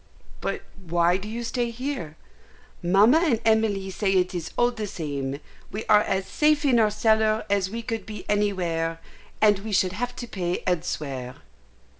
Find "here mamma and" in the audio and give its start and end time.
1.69-3.39